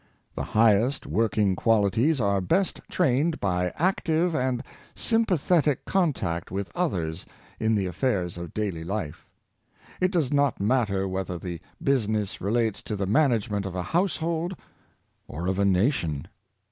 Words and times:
The 0.33 0.41
highest 0.41 1.05
working 1.05 1.55
qualities 1.55 2.19
are 2.19 2.41
best 2.41 2.81
trained 2.89 3.39
by 3.39 3.71
active 3.75 4.33
and 4.33 4.63
sympathetic 4.95 5.85
contact 5.85 6.49
with 6.49 6.71
others 6.73 7.23
in 7.59 7.75
the 7.75 7.85
affairs 7.85 8.35
of 8.39 8.51
daily 8.51 8.83
life. 8.83 9.27
It 10.01 10.09
does 10.09 10.33
not 10.33 10.59
matter 10.59 11.07
whether 11.07 11.37
the 11.37 11.61
business 11.83 12.41
relates 12.41 12.81
to 12.81 12.95
the 12.95 13.05
management 13.05 13.63
of 13.67 13.75
a 13.75 13.83
household 13.83 14.55
or 15.27 15.45
of 15.45 15.59
a 15.59 15.65
nation. 15.65 16.25